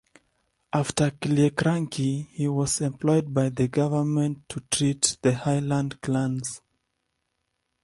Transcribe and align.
After 0.73 1.11
Killiecrankie 1.11 2.27
he 2.31 2.47
was 2.47 2.81
employed 2.81 3.31
by 3.31 3.49
the 3.49 3.67
government 3.67 4.49
to 4.49 4.61
treat 4.61 5.03
with 5.11 5.21
the 5.21 5.35
Highland 5.35 6.01
clans. 6.01 6.59